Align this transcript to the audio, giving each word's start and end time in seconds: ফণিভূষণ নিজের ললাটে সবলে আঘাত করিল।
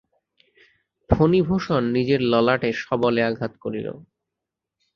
ফণিভূষণ 1.09 1.83
নিজের 1.95 2.21
ললাটে 2.23 2.69
সবলে 2.83 3.21
আঘাত 3.23 3.53
করিল। 3.63 3.87